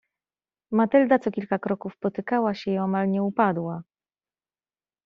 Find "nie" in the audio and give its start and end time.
3.11-3.23